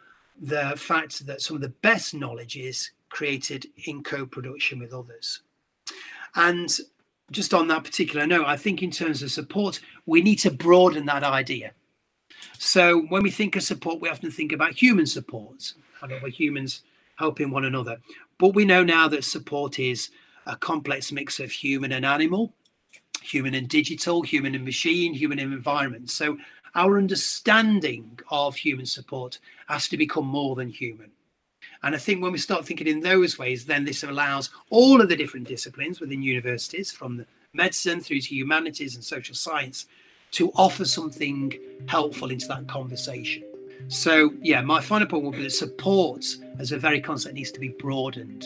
the 0.40 0.74
fact 0.76 1.26
that 1.26 1.42
some 1.42 1.56
of 1.56 1.62
the 1.62 1.68
best 1.68 2.14
knowledge 2.14 2.56
is 2.56 2.90
created 3.08 3.66
in 3.86 4.02
co 4.02 4.24
production 4.24 4.78
with 4.78 4.92
others. 4.92 5.42
And 6.34 6.70
just 7.30 7.52
on 7.54 7.68
that 7.68 7.84
particular 7.84 8.26
note, 8.26 8.46
I 8.46 8.56
think 8.56 8.82
in 8.82 8.90
terms 8.90 9.22
of 9.22 9.30
support, 9.30 9.80
we 10.06 10.22
need 10.22 10.36
to 10.40 10.50
broaden 10.50 11.06
that 11.06 11.24
idea. 11.24 11.72
So 12.58 13.02
when 13.02 13.22
we 13.22 13.30
think 13.30 13.56
of 13.56 13.62
support, 13.62 14.00
we 14.00 14.08
often 14.08 14.30
think 14.30 14.52
about 14.52 14.72
human 14.72 15.06
support, 15.06 15.74
of 16.02 16.22
humans 16.28 16.82
helping 17.16 17.50
one 17.50 17.64
another. 17.64 17.98
But 18.38 18.54
we 18.54 18.64
know 18.64 18.82
now 18.82 19.08
that 19.08 19.24
support 19.24 19.78
is 19.78 20.10
a 20.46 20.56
complex 20.56 21.12
mix 21.12 21.38
of 21.38 21.50
human 21.50 21.92
and 21.92 22.06
animal, 22.06 22.54
human 23.22 23.54
and 23.54 23.68
digital, 23.68 24.22
human 24.22 24.54
and 24.54 24.64
machine, 24.64 25.14
human 25.14 25.38
and 25.38 25.52
environment. 25.52 26.10
So 26.10 26.38
our 26.74 26.98
understanding 26.98 28.18
of 28.30 28.56
human 28.56 28.86
support 28.86 29.38
has 29.68 29.88
to 29.88 29.96
become 29.96 30.26
more 30.26 30.54
than 30.54 30.68
human. 30.68 31.10
And 31.82 31.94
I 31.94 31.98
think 31.98 32.22
when 32.22 32.32
we 32.32 32.38
start 32.38 32.66
thinking 32.66 32.86
in 32.86 33.00
those 33.00 33.38
ways, 33.38 33.64
then 33.64 33.84
this 33.84 34.02
allows 34.02 34.50
all 34.70 35.00
of 35.00 35.08
the 35.08 35.16
different 35.16 35.48
disciplines 35.48 36.00
within 36.00 36.22
universities, 36.22 36.92
from 36.92 37.16
the 37.16 37.26
medicine 37.52 38.00
through 38.00 38.20
to 38.20 38.34
humanities 38.34 38.94
and 38.94 39.04
social 39.04 39.34
science, 39.34 39.86
to 40.32 40.50
offer 40.54 40.84
something 40.84 41.58
helpful 41.86 42.30
into 42.30 42.46
that 42.48 42.68
conversation. 42.68 43.42
So, 43.88 44.32
yeah, 44.42 44.60
my 44.60 44.80
final 44.80 45.08
point 45.08 45.24
would 45.24 45.36
be 45.36 45.42
that 45.42 45.50
support 45.50 46.24
as 46.58 46.72
a 46.72 46.78
very 46.78 47.00
concept 47.00 47.34
needs 47.34 47.50
to 47.52 47.60
be 47.60 47.70
broadened. 47.70 48.44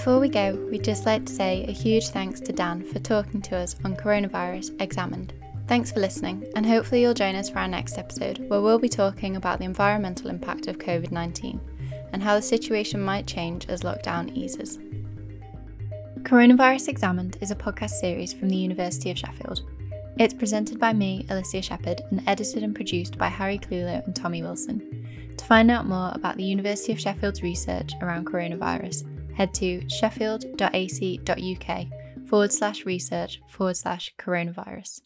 Before 0.00 0.18
we 0.18 0.30
go, 0.30 0.54
we'd 0.70 0.82
just 0.82 1.04
like 1.04 1.26
to 1.26 1.32
say 1.34 1.66
a 1.68 1.72
huge 1.72 2.08
thanks 2.08 2.40
to 2.40 2.54
Dan 2.54 2.82
for 2.82 2.98
talking 3.00 3.42
to 3.42 3.56
us 3.56 3.76
on 3.84 3.94
Coronavirus 3.94 4.80
Examined. 4.80 5.34
Thanks 5.66 5.92
for 5.92 6.00
listening, 6.00 6.50
and 6.56 6.64
hopefully 6.64 7.02
you'll 7.02 7.12
join 7.12 7.34
us 7.34 7.50
for 7.50 7.58
our 7.58 7.68
next 7.68 7.98
episode 7.98 8.38
where 8.48 8.62
we'll 8.62 8.78
be 8.78 8.88
talking 8.88 9.36
about 9.36 9.58
the 9.58 9.66
environmental 9.66 10.30
impact 10.30 10.68
of 10.68 10.78
COVID 10.78 11.10
19 11.10 11.60
and 12.14 12.22
how 12.22 12.34
the 12.34 12.40
situation 12.40 13.02
might 13.02 13.26
change 13.26 13.66
as 13.68 13.82
lockdown 13.82 14.34
eases. 14.34 14.78
Coronavirus 16.22 16.88
Examined 16.88 17.36
is 17.42 17.50
a 17.50 17.54
podcast 17.54 17.90
series 17.90 18.32
from 18.32 18.48
the 18.48 18.56
University 18.56 19.10
of 19.10 19.18
Sheffield. 19.18 19.60
It's 20.18 20.32
presented 20.32 20.80
by 20.80 20.94
me, 20.94 21.26
Alicia 21.28 21.60
Shepherd, 21.60 22.00
and 22.10 22.26
edited 22.26 22.62
and 22.62 22.74
produced 22.74 23.18
by 23.18 23.28
Harry 23.28 23.58
Clulow 23.58 24.02
and 24.06 24.16
Tommy 24.16 24.40
Wilson. 24.40 25.34
To 25.36 25.44
find 25.44 25.70
out 25.70 25.84
more 25.84 26.10
about 26.14 26.38
the 26.38 26.44
University 26.44 26.90
of 26.90 27.00
Sheffield's 27.00 27.42
research 27.42 27.92
around 28.00 28.24
coronavirus, 28.24 29.04
head 29.36 29.54
to 29.54 29.80
sheffield.ac.uk 29.88 31.86
forward 32.28 32.52
slash 32.52 32.84
research 32.84 33.40
forward 33.48 33.76
slash 33.76 34.14
coronavirus. 34.18 35.00